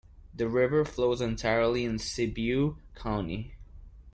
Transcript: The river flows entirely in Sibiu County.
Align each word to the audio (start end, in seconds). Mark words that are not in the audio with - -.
The 0.33 0.47
river 0.49 0.83
flows 0.83 1.21
entirely 1.21 1.85
in 1.85 1.97
Sibiu 1.97 2.77
County. 2.95 3.53